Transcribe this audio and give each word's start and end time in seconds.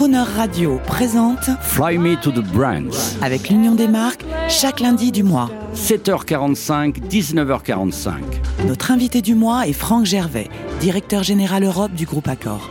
Crooner 0.00 0.24
Radio 0.34 0.80
présente 0.86 1.50
Fly 1.60 1.98
Me 1.98 2.18
to 2.18 2.30
the 2.30 2.42
Brands. 2.42 3.18
avec 3.20 3.50
l'Union 3.50 3.74
des 3.74 3.86
marques 3.86 4.24
chaque 4.48 4.80
lundi 4.80 5.12
du 5.12 5.22
mois. 5.22 5.50
7h45, 5.74 7.06
19h45. 7.06 8.12
Notre 8.66 8.92
invité 8.92 9.20
du 9.20 9.34
mois 9.34 9.68
est 9.68 9.74
Franck 9.74 10.06
Gervais, 10.06 10.48
directeur 10.80 11.22
général 11.22 11.64
Europe 11.64 11.92
du 11.92 12.06
groupe 12.06 12.28
Accor. 12.28 12.70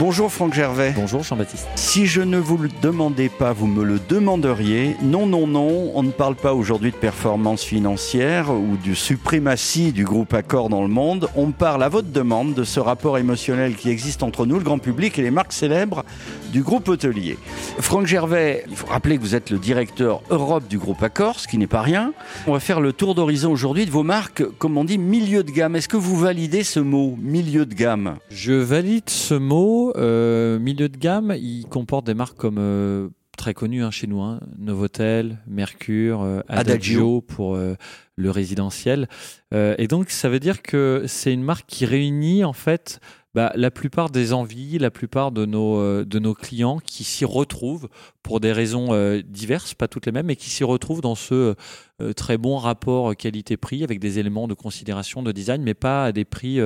Bonjour 0.00 0.32
Franck 0.32 0.54
Gervais. 0.54 0.94
Bonjour 0.96 1.22
Jean-Baptiste. 1.22 1.68
Si 1.74 2.06
je 2.06 2.22
ne 2.22 2.38
vous 2.38 2.56
le 2.56 2.70
demandais 2.80 3.28
pas, 3.28 3.52
vous 3.52 3.66
me 3.66 3.84
le 3.84 3.98
demanderiez. 4.08 4.96
Non, 5.02 5.26
non, 5.26 5.46
non, 5.46 5.92
on 5.94 6.02
ne 6.02 6.10
parle 6.10 6.36
pas 6.36 6.54
aujourd'hui 6.54 6.90
de 6.90 6.96
performance 6.96 7.62
financière 7.62 8.50
ou 8.50 8.78
de 8.82 8.94
suprématie 8.94 9.92
du 9.92 10.06
groupe 10.06 10.32
Accor 10.32 10.70
dans 10.70 10.80
le 10.80 10.88
monde. 10.88 11.28
On 11.36 11.50
parle 11.50 11.82
à 11.82 11.90
votre 11.90 12.08
demande 12.08 12.54
de 12.54 12.64
ce 12.64 12.80
rapport 12.80 13.18
émotionnel 13.18 13.76
qui 13.76 13.90
existe 13.90 14.22
entre 14.22 14.46
nous, 14.46 14.56
le 14.56 14.64
grand 14.64 14.78
public 14.78 15.18
et 15.18 15.22
les 15.22 15.30
marques 15.30 15.52
célèbres 15.52 16.02
du 16.50 16.62
groupe 16.62 16.88
hôtelier. 16.88 17.38
Franck 17.78 18.06
Gervais, 18.06 18.64
il 18.68 18.76
faut 18.76 18.86
rappeler 18.86 19.16
que 19.16 19.22
vous 19.22 19.34
êtes 19.34 19.50
le 19.50 19.58
directeur 19.58 20.22
Europe 20.30 20.66
du 20.68 20.78
groupe 20.78 21.02
Accor, 21.02 21.38
ce 21.40 21.48
qui 21.48 21.58
n'est 21.58 21.66
pas 21.66 21.82
rien. 21.82 22.12
On 22.46 22.52
va 22.52 22.60
faire 22.60 22.80
le 22.80 22.92
tour 22.92 23.14
d'horizon 23.14 23.52
aujourd'hui 23.52 23.86
de 23.86 23.90
vos 23.90 24.02
marques, 24.02 24.44
comme 24.58 24.76
on 24.76 24.84
dit, 24.84 24.98
milieu 24.98 25.42
de 25.44 25.50
gamme. 25.50 25.76
Est-ce 25.76 25.88
que 25.88 25.96
vous 25.96 26.16
validez 26.16 26.64
ce 26.64 26.80
mot, 26.80 27.16
milieu 27.20 27.66
de 27.66 27.74
gamme? 27.74 28.16
Je 28.30 28.52
valide 28.52 29.08
ce 29.08 29.34
mot. 29.34 29.92
euh, 29.96 30.58
milieu 30.58 30.88
de 30.88 30.96
gamme, 30.96 31.34
il 31.36 31.66
comporte 31.66 32.06
des 32.06 32.14
marques 32.14 32.36
comme 32.36 32.58
euh, 32.58 33.08
très 33.36 33.54
connues 33.54 33.82
hein, 33.82 33.90
chez 33.90 34.06
nous, 34.06 34.20
hein, 34.20 34.40
Novotel, 34.58 35.38
Mercure, 35.46 36.22
euh, 36.22 36.40
Adagio, 36.48 36.70
Adagio. 36.70 37.20
pour 37.22 37.54
euh, 37.54 37.74
le 38.16 38.30
résidentiel. 38.30 39.08
Euh, 39.54 39.74
et 39.78 39.86
donc 39.86 40.10
ça 40.10 40.28
veut 40.28 40.40
dire 40.40 40.62
que 40.62 41.04
c'est 41.06 41.32
une 41.32 41.42
marque 41.42 41.64
qui 41.66 41.86
réunit 41.86 42.44
en 42.44 42.52
fait 42.52 43.00
bah, 43.32 43.52
la 43.54 43.70
plupart 43.70 44.10
des 44.10 44.32
envies, 44.32 44.78
la 44.78 44.90
plupart 44.90 45.30
de 45.30 45.46
nos, 45.46 45.78
euh, 45.78 46.04
de 46.04 46.18
nos 46.18 46.34
clients 46.34 46.80
qui 46.84 47.04
s'y 47.04 47.24
retrouvent 47.24 47.88
pour 48.24 48.40
des 48.40 48.52
raisons 48.52 48.88
euh, 48.90 49.22
diverses, 49.24 49.72
pas 49.72 49.86
toutes 49.86 50.06
les 50.06 50.12
mêmes, 50.12 50.26
mais 50.26 50.34
qui 50.34 50.50
s'y 50.50 50.64
retrouvent 50.64 51.00
dans 51.00 51.14
ce 51.14 51.54
euh, 52.02 52.12
très 52.12 52.38
bon 52.38 52.56
rapport 52.56 53.14
qualité-prix 53.14 53.84
avec 53.84 54.00
des 54.00 54.18
éléments 54.18 54.48
de 54.48 54.54
considération 54.54 55.22
de 55.22 55.30
design, 55.30 55.62
mais 55.62 55.74
pas 55.74 56.06
à 56.06 56.12
des 56.12 56.24
prix 56.24 56.58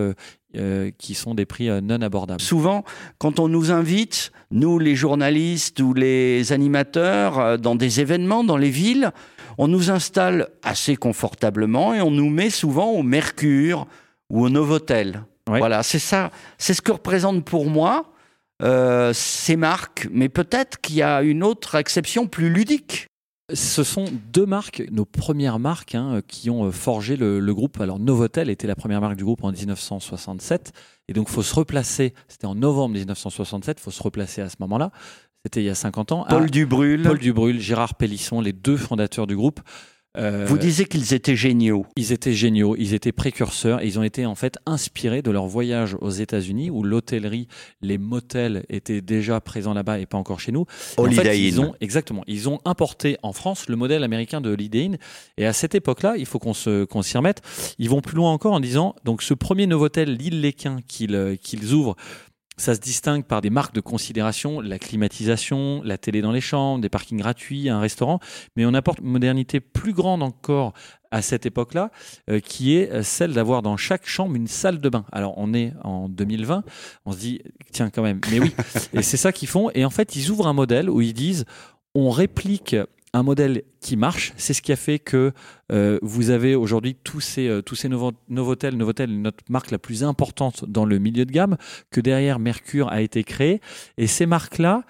qui 0.99 1.15
sont 1.15 1.35
des 1.35 1.47
prix 1.47 1.69
non 1.83 2.01
abordables. 2.01 2.41
Souvent, 2.41 2.85
quand 3.19 3.41
on 3.41 3.49
nous 3.49 3.73
invite, 3.73 4.31
nous 4.53 4.79
les 4.79 4.95
journalistes 4.95 5.81
ou 5.81 5.95
les 5.95 6.53
animateurs, 6.53 7.59
dans 7.59 7.75
des 7.75 8.01
événements, 8.01 8.45
dans 8.45 8.57
les 8.57 8.71
villes, 8.71 9.11
on 9.59 9.67
nous 9.67 9.91
installe 9.91 10.49
assez 10.63 10.95
confortablement 10.95 11.93
et 11.93 12.01
on 12.01 12.13
nous 12.13 12.31
met 12.31 12.51
souvent 12.51 12.93
au 12.93 13.03
Mercure 13.03 13.89
ou 14.31 14.45
au 14.45 14.49
Novotel. 14.49 15.25
Ouais. 15.55 15.59
Voilà, 15.61 15.83
c'est 15.83 15.99
ça, 15.99 16.31
c'est 16.59 16.75
ce 16.75 16.83
que 16.83 16.93
représente 16.93 17.45
pour 17.45 17.67
moi 17.67 18.13
euh, 18.63 19.13
ces 19.15 19.57
marques, 19.57 20.09
mais 20.13 20.29
peut-être 20.29 20.81
qu'il 20.81 20.97
y 20.97 21.03
a 21.03 21.23
une 21.23 21.43
autre 21.43 21.75
exception 21.77 22.27
plus 22.27 22.51
ludique. 22.51 23.07
Ce 23.53 23.83
sont 23.85 24.07
deux 24.33 24.47
marques, 24.47 24.83
nos 24.91 25.05
premières 25.05 25.59
marques, 25.59 25.95
hein, 25.95 26.21
qui 26.27 26.49
ont 26.49 26.65
euh, 26.65 26.71
forgé 26.71 27.17
le, 27.17 27.41
le 27.41 27.55
groupe. 27.55 27.79
Alors 27.81 27.99
Novotel 27.99 28.49
était 28.49 28.67
la 28.67 28.75
première 28.75 29.01
marque 29.03 29.17
du 29.17 29.25
groupe 29.25 29.45
en 29.45 29.53
1967, 29.53 30.73
et 31.09 31.13
donc 31.13 31.29
faut 31.29 31.43
se 31.43 31.55
replacer. 31.55 32.15
C'était 32.29 32.47
en 32.47 32.55
novembre 32.55 32.95
1967, 32.95 33.81
faut 33.81 33.91
se 33.91 34.03
replacer 34.03 34.41
à 34.41 34.49
ce 34.49 34.57
moment-là. 34.61 34.91
C'était 35.45 35.61
il 35.61 35.67
y 35.67 35.71
a 35.71 35.75
50 35.75 36.13
ans. 36.13 36.25
Paul 36.27 36.45
Ah, 36.47 36.49
Dubrul, 36.49 37.03
Paul 37.03 37.19
Dubrul, 37.19 37.61
Gérard 37.61 37.97
Pélisson, 37.97 38.41
les 38.41 38.55
deux 38.55 38.79
fondateurs 38.79 39.27
du 39.27 39.37
groupe. 39.37 39.61
Euh, 40.17 40.45
vous 40.47 40.59
disiez 40.59 40.85
qu'ils 40.85 41.13
étaient 41.13 41.35
géniaux. 41.37 41.87
Ils 41.97 42.13
étaient 42.13 42.33
géniaux, 42.33 42.77
ils 42.79 42.95
étaient 42.95 43.13
précurseurs, 43.13 43.83
et 43.83 43.87
ils 43.87 43.99
ont 43.99 44.03
été 44.03 44.27
en 44.27 44.35
fait 44.35 44.59
inspirés 44.65 45.23
de 45.23 45.31
leur 45.31 45.47
voyage 45.47 45.97
aux 46.01 46.11
États-Unis 46.11 46.71
où 46.71 46.83
l'hôtellerie, 46.85 47.49
les 47.83 47.99
motels 47.99 48.65
étaient 48.69 49.01
déjà 49.01 49.41
présents 49.41 49.75
là-bas 49.75 49.99
et 49.99 50.07
pas 50.07 50.19
encore 50.19 50.41
chez 50.41 50.53
nous. 50.53 50.67
Et 50.99 51.01
en 51.01 51.05
fait, 51.05 51.21
Holiday 51.21 51.41
ils 51.41 51.59
Inn. 51.59 51.65
ont 51.67 51.75
exactement, 51.81 52.23
ils 52.27 52.49
ont 52.49 52.61
importé 52.65 53.17
en 53.23 53.33
France 53.33 53.69
le 53.69 53.77
modèle 53.77 54.05
américain 54.05 54.41
de 54.41 54.51
Holiday 54.51 54.85
Inn. 54.87 54.99
Et 55.37 55.47
à 55.47 55.53
cette 55.53 55.75
époque-là, 55.75 56.15
il 56.17 56.27
faut 56.27 56.39
qu'on 56.39 56.55
se 56.55 56.85
qu'on 56.85 57.03
s'y 57.03 57.17
remette. 57.17 57.43
Ils 57.79 57.91
vont 57.91 58.01
plus 58.01 58.17
loin 58.17 58.31
encore 58.31 58.53
en 58.53 58.61
disant 58.61 58.95
donc 59.05 59.23
ce 59.23 59.35
premier 59.35 59.67
Novotel 59.67 60.15
l'île 60.15 60.41
Léquin 60.41 60.79
qu'ils 60.87 61.15
euh, 61.15 61.37
qu'ils 61.37 61.73
ouvrent. 61.73 61.97
Ça 62.57 62.75
se 62.75 62.81
distingue 62.81 63.25
par 63.25 63.41
des 63.41 63.51
marques 63.51 63.75
de 63.75 63.81
considération, 63.81 64.61
la 64.61 64.79
climatisation, 64.79 65.83
la 65.83 65.99
télé 65.99 66.23
dans 66.23 66.31
les 66.31 66.41
chambres, 66.41 66.81
des 66.81 66.89
parkings 66.89 67.19
gratuits, 67.19 67.69
un 67.69 67.81
restaurant, 67.81 68.21
mais 68.57 68.65
on 68.65 68.75
apporte 68.75 69.01
une 69.01 69.09
modernité 69.09 69.61
plus 69.61 69.93
grande 69.93 70.23
encore 70.23 70.73
à 71.11 71.23
cette 71.23 71.47
époque-là, 71.47 71.91
euh, 72.29 72.41
qui 72.41 72.77
est 72.77 72.91
euh, 72.91 73.03
celle 73.03 73.33
d'avoir 73.33 73.63
dans 73.63 73.77
chaque 73.77 74.07
chambre 74.07 74.35
une 74.35 74.49
salle 74.49 74.81
de 74.81 74.89
bain. 74.89 75.05
Alors 75.13 75.35
on 75.37 75.55
est 75.55 75.73
en 75.83 76.09
2020, 76.09 76.65
on 77.07 77.13
se 77.13 77.19
dit 77.19 77.43
tiens 77.73 77.91
quand 77.91 78.03
même, 78.03 78.21
mais 78.31 78.41
oui, 78.41 78.53
et 78.93 79.03
c'est 79.03 79.17
ça 79.17 79.33
qu'ils 79.33 79.49
font. 79.49 79.71
Et 79.75 79.85
en 79.85 79.91
fait 79.91 80.17
ils 80.17 80.31
ouvrent 80.31 80.49
un 80.49 80.53
modèle 80.53 80.91
où 80.91 81.01
ils 81.01 81.15
disent 81.15 81.45
on 81.95 82.11
réplique 82.11 82.77
un 83.15 83.23
modèle 83.23 83.63
qui 83.81 83.97
marche. 83.97 84.33
C'est 84.37 84.53
ce 84.53 84.61
qui 84.61 84.73
a 84.73 84.77
fait 84.77 84.99
que 84.99 85.33
euh, 85.73 85.99
vous 86.03 86.31
avez 86.31 86.55
aujourd'hui 86.57 86.97
tous 87.05 87.21
ces, 87.21 87.49
euh, 87.49 87.63
tous 87.63 87.77
ces 87.77 87.89
Novo- 87.89 88.13
Novotel. 88.29 88.77
Novotel 88.77 89.23
notre 89.23 89.45
marque 89.49 89.71
la 89.71 89.79
plus 89.79 90.03
importante 90.05 90.65
dans 90.67 90.85
le 90.85 90.99
milieu 90.99 91.25
de 91.25 91.31
gamme, 91.33 91.57
que 91.91 92.01
derrière 92.01 92.39
Mercure 92.41 92.89
a 92.89 93.01
été 93.01 93.23
créé. 93.23 93.61
Et 93.99 94.09
ces 94.09 94.27
marques-là, 94.27 94.83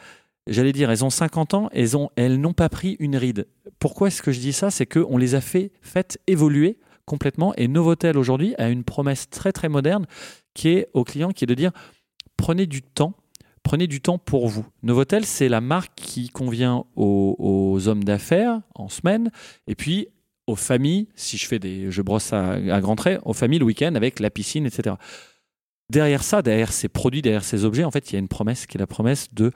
j'allais 0.47 0.73
dire, 0.73 0.91
elles 0.91 1.05
ont 1.05 1.11
50 1.11 1.53
ans, 1.55 1.69
elles 1.73 1.91
elles 2.17 2.41
n'ont 2.41 2.55
pas 2.55 2.71
pris 2.71 2.97
une 2.99 3.17
ride. 3.17 3.47
Pourquoi 3.79 4.09
est-ce 4.09 4.23
que 4.23 4.33
je 4.33 4.41
dis 4.41 4.55
ça? 4.55 4.71
C'est 4.71 4.87
qu'on 4.87 5.19
les 5.19 5.35
a 5.35 5.43
fait 5.43 5.71
faites 5.83 6.19
évoluer 6.27 6.79
complètement. 7.05 7.55
Et 7.57 7.69
Novotel 7.69 8.17
aujourd'hui 8.17 8.55
a 8.57 8.71
une 8.71 8.85
promesse 8.85 9.29
très 9.29 9.53
très 9.53 9.69
moderne 9.69 10.07
qui 10.55 10.71
est 10.71 10.89
au 10.95 11.05
client, 11.05 11.31
qui 11.31 11.45
est 11.45 11.47
de 11.47 11.55
dire 11.55 11.73
prenez 12.39 12.67
du 12.67 12.81
temps 12.81 13.15
prenez 13.65 13.89
du 13.89 14.01
temps 14.01 14.19
pour 14.19 14.47
vous. 14.47 14.65
Novotel, 14.85 15.25
c'est 15.25 15.49
la 15.49 15.61
marque 15.61 15.95
qui 15.97 16.29
convient 16.29 16.85
aux, 16.95 17.89
hommes 17.89 18.05
d'affaires 18.05 18.61
en 18.77 18.89
semaine, 18.89 19.31
et 19.67 19.75
puis 19.75 20.09
aux 20.47 20.55
familles, 20.55 21.09
si 21.17 21.37
je 21.37 21.47
fais 21.47 21.59
des, 21.59 21.91
je 21.91 22.03
brosse 22.03 22.33
à 22.33 22.81
grands 22.81 22.95
traits, 22.95 23.21
aux 23.25 23.33
familles 23.33 23.59
le 23.59 23.65
week-end 23.65 23.95
avec 23.97 24.21
la 24.21 24.31
piscine, 24.31 24.67
etc. 24.67 24.95
Derrière 25.91 26.23
ça, 26.23 26.43
derrière 26.43 26.73
ces 26.73 26.89
produits, 26.89 27.23
derrière 27.23 27.45
ces 27.45 27.65
objets, 27.65 27.85
en 27.85 27.91
fait, 27.91 28.11
il 28.11 28.15
y 28.15 28.17
a 28.17 28.19
une 28.21 28.29
promesse 28.29 28.67
qui 28.67 28.77
est 28.77 28.81
la 28.81 28.87
promesse 28.87 29.33
de 29.33 29.51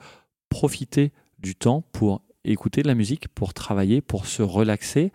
profiter 0.49 1.11
du 1.37 1.55
temps 1.55 1.83
pour 1.91 2.23
écouter 2.43 2.81
de 2.81 2.87
la 2.87 2.95
musique, 2.95 3.27
pour 3.29 3.53
travailler, 3.53 4.01
pour 4.01 4.25
se 4.25 4.41
relaxer. 4.41 5.11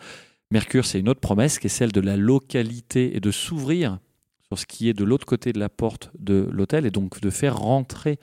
Mercure, 0.50 0.86
c'est 0.86 1.00
une 1.00 1.08
autre 1.08 1.20
promesse 1.20 1.58
qui 1.58 1.66
est 1.66 1.70
celle 1.70 1.92
de 1.92 2.00
la 2.00 2.16
localité 2.16 3.16
et 3.16 3.20
de 3.20 3.30
s'ouvrir 3.30 3.98
sur 4.46 4.58
ce 4.58 4.66
qui 4.66 4.88
est 4.88 4.94
de 4.94 5.04
l'autre 5.04 5.26
côté 5.26 5.52
de 5.52 5.58
la 5.58 5.68
porte 5.68 6.10
de 6.18 6.48
l'hôtel 6.52 6.86
et 6.86 6.90
donc 6.90 7.20
de 7.20 7.30
faire 7.30 7.56
rentrer 7.56 8.18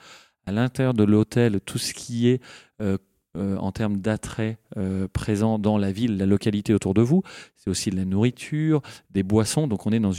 à 0.46 0.52
l'intérieur 0.52 0.94
de 0.94 1.04
l'hôtel 1.04 1.60
tout 1.60 1.78
ce 1.78 1.92
qui 1.94 2.28
est 2.28 2.40
euh, 2.80 2.98
euh, 3.36 3.56
en 3.56 3.72
termes 3.72 3.96
d'attrait 3.96 4.58
euh, 4.76 5.08
présent 5.08 5.58
dans 5.58 5.78
la 5.78 5.90
ville, 5.90 6.18
la 6.18 6.26
localité 6.26 6.74
autour 6.74 6.92
de 6.92 7.00
vous. 7.00 7.22
C'est 7.56 7.70
aussi 7.70 7.90
de 7.90 7.96
la 7.96 8.04
nourriture, 8.04 8.82
des 9.10 9.22
boissons. 9.22 9.66
Donc 9.66 9.86
on 9.86 9.90
est 9.90 10.00
dans 10.00 10.12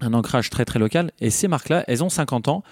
un 0.00 0.14
ancrage 0.14 0.48
très 0.48 0.64
très 0.64 0.78
local. 0.78 1.10
Et 1.20 1.28
ces 1.30 1.46
marques-là, 1.46 1.84
elles 1.88 2.02
ont 2.02 2.08
50 2.08 2.48
ans 2.48 2.62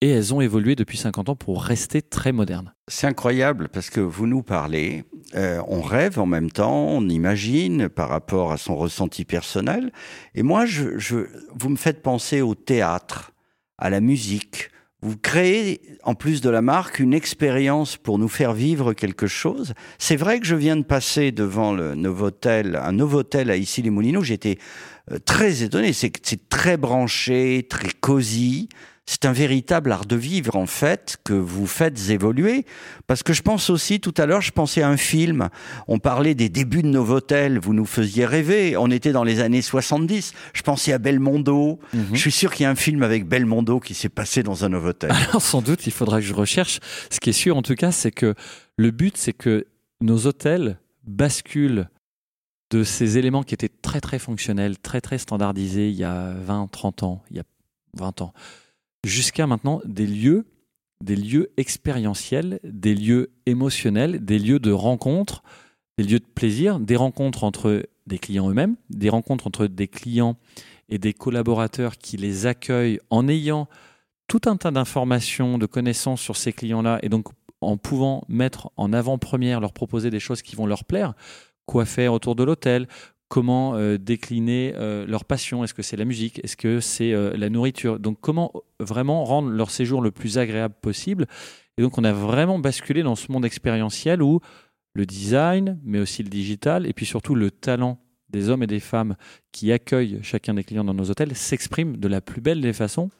et 0.00 0.08
elles 0.08 0.32
ont 0.32 0.40
évolué 0.40 0.76
depuis 0.76 0.96
50 0.96 1.28
ans 1.28 1.36
pour 1.36 1.62
rester 1.62 2.00
très 2.00 2.32
modernes. 2.32 2.72
C'est 2.88 3.06
incroyable 3.06 3.68
parce 3.68 3.90
que 3.90 4.00
vous 4.00 4.26
nous 4.26 4.42
parlez, 4.42 5.04
on 5.34 5.82
rêve 5.82 6.18
en 6.18 6.26
même 6.26 6.50
temps, 6.50 6.86
on 6.86 7.06
imagine 7.08 7.88
par 7.88 8.08
rapport 8.08 8.52
à 8.52 8.58
son 8.58 8.76
ressenti 8.76 9.24
personnel. 9.24 9.92
Et 10.34 10.42
moi, 10.42 10.64
je, 10.66 11.26
vous 11.54 11.68
me 11.68 11.76
faites 11.76 12.02
penser 12.02 12.40
au 12.42 12.54
théâtre, 12.54 13.32
à 13.78 13.90
la 13.90 14.00
musique. 14.00 14.70
Vous 15.02 15.16
créez, 15.18 15.80
en 16.04 16.14
plus 16.14 16.40
de 16.40 16.48
la 16.48 16.62
marque, 16.62 17.00
une 17.00 17.12
expérience 17.12 17.96
pour 17.98 18.18
nous 18.18 18.28
faire 18.28 18.54
vivre 18.54 18.94
quelque 18.94 19.26
chose. 19.26 19.74
C'est 19.98 20.16
vrai 20.16 20.40
que 20.40 20.46
je 20.46 20.56
viens 20.56 20.76
de 20.76 20.84
passer 20.84 21.32
devant 21.32 21.74
le 21.74 21.94
Novotel, 21.94 22.76
un 22.76 22.92
Novotel 22.92 23.50
à 23.50 23.56
Issy-les-Moulineaux. 23.56 24.22
J'étais 24.22 24.58
euh, 25.12 25.18
très 25.18 25.62
étonné. 25.62 25.92
C'est 25.92 26.12
c'est 26.22 26.48
très 26.48 26.78
branché, 26.78 27.66
très 27.68 27.90
cosy. 28.00 28.70
C'est 29.08 29.24
un 29.24 29.32
véritable 29.32 29.92
art 29.92 30.04
de 30.04 30.16
vivre, 30.16 30.56
en 30.56 30.66
fait, 30.66 31.16
que 31.22 31.32
vous 31.32 31.66
faites 31.66 32.10
évoluer. 32.10 32.66
Parce 33.06 33.22
que 33.22 33.32
je 33.32 33.42
pense 33.42 33.70
aussi, 33.70 34.00
tout 34.00 34.14
à 34.16 34.26
l'heure, 34.26 34.40
je 34.40 34.50
pensais 34.50 34.82
à 34.82 34.88
un 34.88 34.96
film. 34.96 35.48
On 35.86 36.00
parlait 36.00 36.34
des 36.34 36.48
débuts 36.48 36.82
de 36.82 36.88
Novotel. 36.88 37.60
Vous 37.60 37.72
nous 37.72 37.84
faisiez 37.84 38.26
rêver. 38.26 38.76
On 38.76 38.90
était 38.90 39.12
dans 39.12 39.22
les 39.22 39.40
années 39.40 39.62
70. 39.62 40.32
Je 40.54 40.62
pensais 40.62 40.92
à 40.92 40.98
Belmondo. 40.98 41.78
Je 42.12 42.18
suis 42.18 42.32
sûr 42.32 42.52
qu'il 42.52 42.64
y 42.64 42.66
a 42.66 42.70
un 42.70 42.74
film 42.74 43.04
avec 43.04 43.28
Belmondo 43.28 43.78
qui 43.78 43.94
s'est 43.94 44.08
passé 44.08 44.42
dans 44.42 44.64
un 44.64 44.70
Novotel. 44.70 45.12
Alors 45.28 45.42
sans 45.42 45.62
doute, 45.62 45.86
il 45.86 45.92
faudra 45.92 46.20
que 46.20 46.26
je 46.26 46.34
recherche. 46.34 46.80
Ce 47.10 47.20
qui 47.20 47.30
est 47.30 47.34
sûr 47.34 47.56
en 47.56 47.62
tout 47.62 47.76
cas, 47.76 47.92
c'est 47.92 48.10
que 48.10 48.34
le 48.76 48.90
but, 48.90 49.16
c'est 49.16 49.32
que 49.32 49.66
nos 50.00 50.26
hôtels 50.26 50.78
basculent 51.06 51.88
de 52.70 52.82
ces 52.82 53.18
éléments 53.18 53.42
qui 53.42 53.54
étaient 53.54 53.70
très 53.70 54.00
très 54.00 54.18
fonctionnels, 54.18 54.78
très 54.78 55.00
très 55.00 55.18
standardisés 55.18 55.88
il 55.88 55.94
y 55.94 56.04
a 56.04 56.32
20, 56.44 56.68
30 56.70 57.02
ans, 57.04 57.22
il 57.30 57.36
y 57.36 57.40
a 57.40 57.44
20 57.94 58.22
ans, 58.22 58.34
jusqu'à 59.06 59.46
maintenant 59.46 59.80
des 59.84 60.06
lieux, 60.06 60.46
des 61.02 61.16
lieux 61.16 61.52
expérientiels, 61.56 62.60
des 62.64 62.94
lieux 62.94 63.30
émotionnels, 63.46 64.24
des 64.24 64.38
lieux 64.38 64.58
de 64.58 64.72
rencontre, 64.72 65.42
des 65.98 66.04
lieux 66.04 66.18
de 66.18 66.26
plaisir, 66.26 66.80
des 66.80 66.96
rencontres 66.96 67.44
entre 67.44 67.88
des 68.06 68.18
clients 68.18 68.50
eux-mêmes, 68.50 68.76
des 68.90 69.08
rencontres 69.08 69.46
entre 69.46 69.66
des 69.66 69.88
clients 69.88 70.36
et 70.88 70.98
des 70.98 71.12
collaborateurs 71.12 71.98
qui 71.98 72.16
les 72.16 72.46
accueillent 72.46 73.00
en 73.10 73.28
ayant 73.28 73.68
tout 74.28 74.40
un 74.46 74.56
tas 74.56 74.70
d'informations, 74.70 75.58
de 75.58 75.66
connaissances 75.66 76.20
sur 76.20 76.36
ces 76.36 76.52
clients-là, 76.52 76.98
et 77.02 77.08
donc 77.08 77.28
en 77.60 77.76
pouvant 77.76 78.24
mettre 78.28 78.70
en 78.76 78.92
avant-première, 78.92 79.60
leur 79.60 79.72
proposer 79.72 80.10
des 80.10 80.20
choses 80.20 80.42
qui 80.42 80.56
vont 80.56 80.66
leur 80.66 80.84
plaire, 80.84 81.14
quoi 81.64 81.84
faire 81.84 82.12
autour 82.12 82.34
de 82.34 82.44
l'hôtel, 82.44 82.88
comment 83.28 83.74
euh, 83.74 83.98
décliner 83.98 84.72
euh, 84.76 85.06
leur 85.06 85.24
passion, 85.24 85.64
est-ce 85.64 85.74
que 85.74 85.82
c'est 85.82 85.96
la 85.96 86.04
musique, 86.04 86.40
est-ce 86.44 86.56
que 86.56 86.80
c'est 86.80 87.12
euh, 87.12 87.36
la 87.36 87.48
nourriture, 87.48 87.98
donc 87.98 88.18
comment 88.20 88.52
vraiment 88.78 89.24
rendre 89.24 89.48
leur 89.48 89.70
séjour 89.70 90.00
le 90.00 90.10
plus 90.10 90.38
agréable 90.38 90.74
possible? 90.80 91.26
Et 91.78 91.82
donc 91.82 91.98
on 91.98 92.04
a 92.04 92.12
vraiment 92.12 92.58
basculé 92.58 93.02
dans 93.02 93.16
ce 93.16 93.30
monde 93.32 93.44
expérientiel 93.44 94.22
où 94.22 94.40
le 94.94 95.06
design, 95.06 95.78
mais 95.84 95.98
aussi 95.98 96.22
le 96.22 96.30
digital, 96.30 96.86
et 96.86 96.92
puis 96.92 97.04
surtout 97.04 97.34
le 97.34 97.50
talent 97.50 97.98
des 98.30 98.48
hommes 98.48 98.62
et 98.62 98.66
des 98.66 98.80
femmes 98.80 99.16
qui 99.52 99.70
accueillent 99.72 100.18
chacun 100.22 100.54
des 100.54 100.64
clients 100.64 100.84
dans 100.84 100.94
nos 100.94 101.10
hôtels 101.10 101.34
s'expriment 101.34 101.96
de 101.96 102.08
la 102.08 102.20
plus 102.20 102.40
belle 102.40 102.60
des 102.60 102.72
façons, 102.72 103.10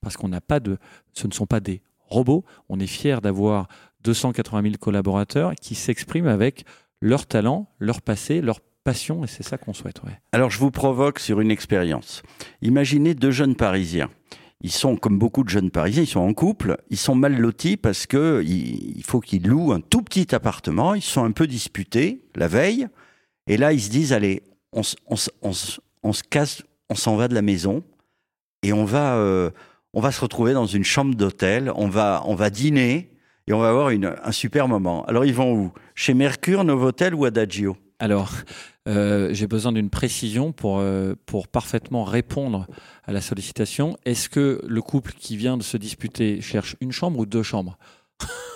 parce 0.00 0.16
qu'on 0.16 0.28
n'a 0.28 0.40
pas 0.40 0.60
de, 0.60 0.78
ce 1.12 1.26
ne 1.26 1.32
sont 1.32 1.46
pas 1.46 1.60
des 1.60 1.82
robots. 2.00 2.44
On 2.68 2.80
est 2.80 2.86
fier 2.86 3.20
d'avoir 3.20 3.68
280 4.04 4.62
000 4.62 4.74
collaborateurs 4.80 5.54
qui 5.54 5.74
s'expriment 5.74 6.26
avec 6.26 6.64
leur 7.00 7.26
talent, 7.26 7.70
leur 7.78 8.02
passé, 8.02 8.40
leur 8.40 8.60
passion, 8.84 9.24
et 9.24 9.26
c'est 9.26 9.42
ça 9.42 9.58
qu'on 9.58 9.72
souhaite. 9.72 10.00
Alors 10.32 10.50
je 10.50 10.58
vous 10.58 10.70
provoque 10.70 11.18
sur 11.18 11.40
une 11.40 11.50
expérience. 11.50 12.22
Imaginez 12.62 13.14
deux 13.14 13.30
jeunes 13.30 13.56
Parisiens. 13.56 14.10
Ils 14.62 14.72
sont, 14.72 14.96
comme 14.96 15.18
beaucoup 15.18 15.42
de 15.42 15.48
jeunes 15.48 15.70
Parisiens, 15.70 16.02
ils 16.02 16.08
sont 16.08 16.20
en 16.20 16.34
couple, 16.34 16.76
ils 16.90 16.98
sont 16.98 17.14
mal 17.14 17.38
lotis 17.38 17.78
parce 17.78 18.06
que 18.06 18.42
il 18.44 19.02
faut 19.04 19.20
qu'ils 19.20 19.46
louent 19.46 19.72
un 19.72 19.80
tout 19.80 20.02
petit 20.02 20.34
appartement, 20.34 20.94
ils 20.94 21.02
sont 21.02 21.24
un 21.24 21.32
peu 21.32 21.46
disputés 21.46 22.22
la 22.34 22.46
veille, 22.46 22.86
et 23.46 23.56
là 23.56 23.72
ils 23.72 23.80
se 23.80 23.90
disent, 23.90 24.12
allez, 24.12 24.42
on, 24.72 24.82
se 24.82 26.22
casse, 26.28 26.62
on 26.88 26.94
s'en 26.94 27.16
va 27.16 27.28
de 27.28 27.34
la 27.34 27.42
maison 27.42 27.82
et 28.62 28.72
on 28.72 28.84
va, 28.84 29.16
euh, 29.16 29.50
on 29.94 30.00
va 30.00 30.12
se 30.12 30.20
retrouver 30.20 30.52
dans 30.52 30.66
une 30.66 30.84
chambre 30.84 31.14
d'hôtel, 31.14 31.72
on 31.74 31.88
va, 31.88 32.22
on 32.26 32.34
va 32.34 32.50
dîner 32.50 33.10
et 33.46 33.52
on 33.52 33.58
va 33.58 33.70
avoir 33.70 33.88
un 33.88 34.32
super 34.32 34.68
moment. 34.68 35.04
Alors 35.06 35.24
ils 35.24 35.34
vont 35.34 35.52
où? 35.54 35.72
Chez 35.94 36.14
Mercure, 36.14 36.64
Novotel 36.64 37.14
ou 37.14 37.24
Adagio? 37.24 37.76
Alors, 38.00 38.32
euh, 38.88 39.28
j'ai 39.32 39.46
besoin 39.46 39.72
d'une 39.72 39.90
précision 39.90 40.52
pour, 40.52 40.78
euh, 40.78 41.14
pour 41.26 41.48
parfaitement 41.48 42.02
répondre 42.04 42.66
à 43.04 43.12
la 43.12 43.20
sollicitation. 43.20 43.98
Est-ce 44.06 44.30
que 44.30 44.62
le 44.66 44.82
couple 44.82 45.12
qui 45.12 45.36
vient 45.36 45.58
de 45.58 45.62
se 45.62 45.76
disputer 45.76 46.40
cherche 46.40 46.76
une 46.80 46.92
chambre 46.92 47.20
ou 47.20 47.26
deux 47.26 47.42
chambres? 47.42 47.78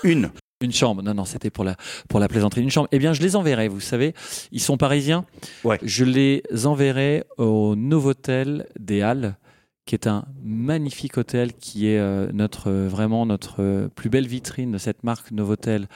Une. 0.02 0.30
Une 0.62 0.72
chambre. 0.72 1.02
Non, 1.02 1.12
non, 1.12 1.26
c'était 1.26 1.50
pour 1.50 1.62
la, 1.62 1.76
pour 2.08 2.20
la 2.20 2.28
plaisanterie. 2.28 2.62
Une 2.62 2.70
chambre. 2.70 2.88
Eh 2.90 2.98
bien, 2.98 3.12
je 3.12 3.20
les 3.20 3.36
enverrai, 3.36 3.68
vous 3.68 3.80
savez. 3.80 4.14
Ils 4.50 4.60
sont 4.60 4.78
parisiens. 4.78 5.26
Ouais. 5.62 5.78
Je 5.82 6.06
les 6.06 6.42
enverrai 6.64 7.24
au 7.36 7.76
Novotel 7.76 8.66
des 8.78 9.02
Halles, 9.02 9.36
qui 9.84 9.94
est 9.94 10.06
un 10.06 10.24
magnifique 10.42 11.18
hôtel 11.18 11.52
qui 11.52 11.88
est 11.88 11.98
euh, 11.98 12.30
notre, 12.32 12.70
vraiment 12.70 13.26
notre 13.26 13.88
plus 13.94 14.08
belle 14.08 14.26
vitrine 14.26 14.72
de 14.72 14.78
cette 14.78 15.04
marque 15.04 15.32
Novotel 15.32 15.86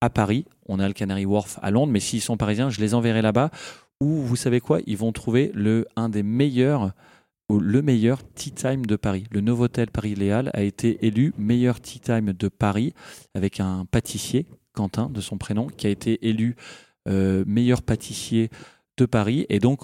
à 0.00 0.10
Paris. 0.10 0.46
On 0.66 0.78
a 0.78 0.88
le 0.88 0.94
Canary 0.94 1.26
Wharf 1.26 1.58
à 1.62 1.70
Londres, 1.70 1.92
mais 1.92 2.00
s'ils 2.00 2.20
sont 2.20 2.36
parisiens, 2.36 2.70
je 2.70 2.80
les 2.80 2.94
enverrai 2.94 3.22
là-bas. 3.22 3.50
Où, 4.00 4.08
vous 4.08 4.36
savez 4.36 4.60
quoi, 4.60 4.80
ils 4.86 4.96
vont 4.96 5.12
trouver 5.12 5.50
le, 5.54 5.86
un 5.96 6.08
des 6.08 6.22
meilleurs 6.22 6.92
le 7.48 7.82
meilleur 7.82 8.18
tea 8.34 8.50
time 8.50 8.86
de 8.86 8.96
Paris. 8.96 9.24
Le 9.30 9.40
Novotel 9.40 9.90
Paris-Léal 9.90 10.50
a 10.52 10.62
été 10.62 11.06
élu 11.06 11.32
meilleur 11.38 11.80
tea 11.80 12.00
time 12.00 12.32
de 12.32 12.48
Paris 12.48 12.92
avec 13.34 13.60
un 13.60 13.84
pâtissier, 13.84 14.46
Quentin 14.72 15.08
de 15.08 15.20
son 15.20 15.38
prénom, 15.38 15.68
qui 15.68 15.86
a 15.86 15.90
été 15.90 16.28
élu 16.28 16.56
euh, 17.08 17.44
meilleur 17.46 17.82
pâtissier 17.82 18.50
de 18.96 19.06
Paris. 19.06 19.46
Et 19.48 19.60
donc, 19.60 19.82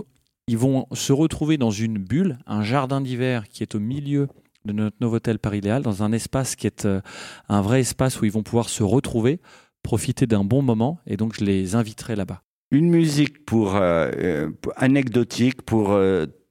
ils 0.48 0.58
vont 0.58 0.86
se 0.92 1.12
retrouver 1.12 1.56
dans 1.56 1.70
une 1.70 1.98
bulle, 1.98 2.38
un 2.46 2.62
jardin 2.62 3.00
d'hiver 3.00 3.48
qui 3.48 3.62
est 3.62 3.74
au 3.74 3.80
milieu 3.80 4.28
de 4.64 4.72
notre 4.72 4.96
Novotel 5.00 5.38
Paris-Léal, 5.38 5.82
dans 5.82 6.02
un 6.02 6.12
espace 6.12 6.56
qui 6.56 6.66
est 6.66 6.84
euh, 6.84 7.00
un 7.48 7.60
vrai 7.62 7.80
espace 7.80 8.20
où 8.20 8.24
ils 8.24 8.32
vont 8.32 8.42
pouvoir 8.42 8.68
se 8.68 8.82
retrouver, 8.82 9.40
profiter 9.82 10.26
d'un 10.26 10.44
bon 10.44 10.62
moment. 10.62 10.98
Et 11.06 11.16
donc, 11.16 11.34
je 11.38 11.44
les 11.44 11.74
inviterai 11.74 12.16
là-bas. 12.16 12.42
Une 12.70 12.88
musique 12.88 13.44
pour 13.44 13.76
euh, 13.76 14.48
anecdotique 14.76 15.62
pour 15.62 15.94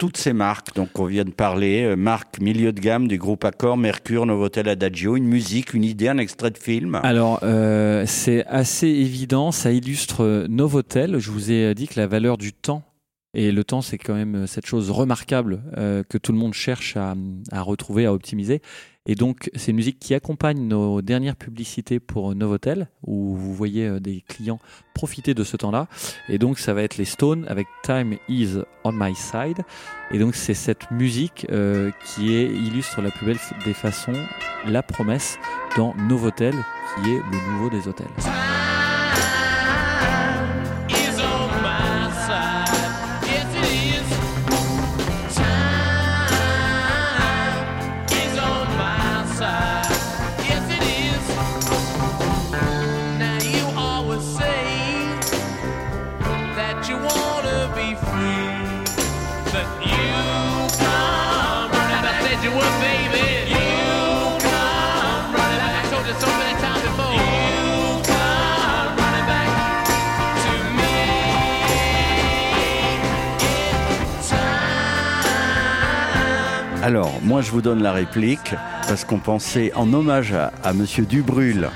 toutes 0.02 0.18
ces 0.18 0.34
marques 0.34 0.74
donc 0.74 0.98
on 0.98 1.06
vient 1.06 1.26
de 1.26 1.30
parler, 1.30 1.84
euh, 1.84 1.96
marque 1.96 2.40
milieu 2.42 2.74
de 2.74 2.80
gamme 2.80 3.08
du 3.08 3.20
groupe 3.20 3.46
Accor, 3.46 3.78
Mercure, 3.78 4.26
Novotel, 4.26 4.68
Adagio, 4.68 5.16
une 5.16 5.26
musique, 5.28 5.76
une 5.76 5.84
idée, 5.84 6.08
un 6.08 6.18
extrait 6.18 6.50
de 6.50 6.58
film 6.58 7.00
Alors 7.04 7.38
euh, 7.44 8.06
c'est 8.08 8.44
assez 8.48 8.88
évident, 8.88 9.52
ça 9.52 9.72
illustre 9.72 10.24
euh, 10.24 10.48
Novotel. 10.50 11.20
Je 11.20 11.30
vous 11.30 11.52
ai 11.52 11.76
dit 11.76 11.88
que 11.88 12.00
la 12.00 12.08
valeur 12.08 12.40
du 12.40 12.52
temps 12.52 12.82
et 13.34 13.52
le 13.52 13.64
temps, 13.64 13.82
c'est 13.82 13.98
quand 13.98 14.14
même 14.14 14.46
cette 14.48 14.66
chose 14.66 14.90
remarquable 14.92 15.62
que 16.10 16.18
tout 16.18 16.32
le 16.32 16.38
monde 16.38 16.54
cherche 16.54 16.98
à, 16.98 17.16
à 17.52 17.62
retrouver, 17.62 18.06
à 18.06 18.14
optimiser. 18.14 18.62
Et 19.08 19.16
donc, 19.16 19.50
c'est 19.56 19.72
une 19.72 19.78
musique 19.78 19.98
qui 20.00 20.14
accompagne 20.14 20.60
nos 20.68 21.02
dernières 21.02 21.36
publicités 21.36 22.00
pour 22.00 22.36
Novotel, 22.36 22.88
où 23.04 23.36
vous 23.36 23.54
voyez 23.54 23.88
euh, 23.88 24.00
des 24.00 24.22
clients 24.28 24.60
profiter 24.94 25.34
de 25.34 25.44
ce 25.44 25.58
temps-là. 25.58 25.88
Et 26.30 26.38
donc, 26.38 26.60
ça 26.60 26.74
va 26.74 26.84
être 26.84 26.98
les 26.98 27.06
Stones 27.06 27.46
avec 27.48 27.68
Time 27.84 28.18
is 28.30 28.58
on 28.84 28.92
my 28.92 29.16
side. 29.16 29.64
Et 30.12 30.20
donc, 30.20 30.36
c'est 30.36 30.54
cette 30.54 30.92
musique 30.92 31.48
euh, 31.52 31.90
qui 32.06 32.36
est, 32.36 32.46
illustre 32.46 33.02
la 33.02 33.10
plus 33.10 33.26
belle 33.26 33.40
des 33.66 33.74
façons 33.74 34.14
la 34.68 34.84
promesse 34.84 35.40
dans 35.76 35.96
Novotel, 35.96 36.54
qui 36.54 37.10
est 37.10 37.22
le 37.32 37.54
nouveau 37.54 37.72
des 37.72 37.88
hôtels. 37.88 38.51
Alors, 76.92 77.22
moi, 77.24 77.42
je 77.42 77.52
vous 77.52 77.62
donne 77.62 77.82
la 77.82 77.94
réplique 77.94 78.54
parce 78.86 79.06
qu'on 79.06 79.20
pensait 79.20 79.72
en 79.76 79.94
hommage 79.94 80.34
à, 80.34 80.74
Monsieur 80.74 81.06
Dubrul 81.06 81.70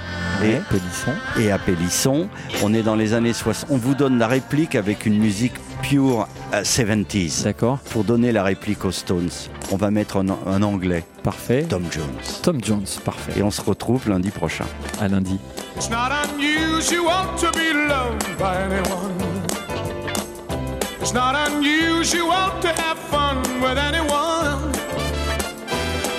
et, 0.44 0.58
Pélisson. 0.70 1.12
et 1.40 1.52
à 1.52 1.58
Pélisson. 1.58 2.28
On 2.62 2.74
est 2.74 2.82
dans 2.82 2.96
les 2.96 3.14
années 3.14 3.32
60. 3.32 3.70
On 3.72 3.78
vous 3.78 3.96
donne 3.96 4.20
la 4.20 4.28
réplique 4.28 4.76
avec 4.76 5.06
une 5.06 5.18
musique 5.18 5.54
pure 5.82 6.28
70s. 6.52 7.46
D'accord. 7.46 7.80
Pour 7.92 8.04
donner 8.04 8.34
la 8.34 8.44
réplique 8.44 8.84
aux 8.84 8.92
Stones. 8.92 9.30
On 9.72 9.78
va 9.78 9.90
mettre 9.90 10.18
un, 10.18 10.62
anglais. 10.62 11.06
Parfait. 11.24 11.64
Tom 11.64 11.86
Jones. 11.90 12.42
Tom 12.44 12.62
Jones, 12.62 12.86
parfait. 13.06 13.40
Et 13.40 13.42
on 13.42 13.52
se 13.52 13.62
retrouve 13.62 14.10
lundi 14.10 14.32
prochain. 14.32 14.66
À 15.00 15.08
lundi. 15.08 15.40
It's 15.78 15.90
not 15.90 16.10
unusual 16.36 17.24
to 17.40 17.58
be 17.58 17.72
loved 17.88 18.38
by 18.38 18.58
anyone. 18.66 19.14
It's 21.00 21.14
not 21.14 21.36
unusual 21.48 22.52
to 22.60 22.68
have 22.68 23.00
fun 23.10 23.38
with 23.62 23.78
anyone. 23.78 24.35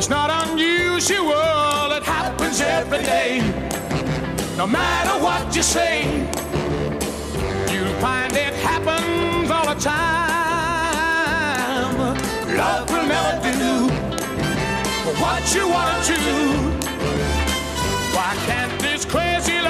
it's 0.00 0.08
not 0.08 0.30
unusual, 0.48 1.92
it 1.92 2.02
happens 2.02 2.62
every 2.62 3.02
day. 3.02 3.42
No 4.56 4.66
matter 4.66 5.22
what 5.22 5.54
you 5.54 5.62
say, 5.62 6.06
you'll 7.70 8.00
find 8.00 8.32
it 8.32 8.54
happens 8.54 9.50
all 9.50 9.66
the 9.74 9.78
time. 9.78 9.98
Love 12.56 12.90
will 12.90 13.06
never 13.06 13.52
do 13.58 13.90
what 15.20 15.54
you 15.54 15.68
want 15.68 16.02
to. 16.06 16.14
Do? 16.14 16.38
Why 18.16 18.34
can't 18.46 18.80
this 18.80 19.04
crazy 19.04 19.60
love 19.60 19.69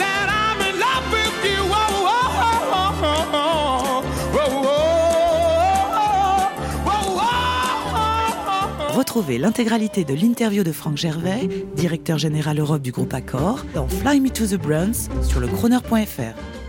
Retrouvez 9.11 9.39
l'intégralité 9.39 10.05
de 10.05 10.13
l'interview 10.13 10.63
de 10.63 10.71
Franck 10.71 10.95
Gervais, 10.95 11.49
directeur 11.75 12.17
général 12.17 12.57
Europe 12.61 12.81
du 12.81 12.93
groupe 12.93 13.13
Accor, 13.13 13.65
dans 13.73 13.85
Fly 13.85 14.21
Me 14.21 14.29
to 14.29 14.47
the 14.47 14.55
Browns 14.55 15.09
sur 15.21 15.41
le 15.41 15.47
Croner.fr. 15.47 16.60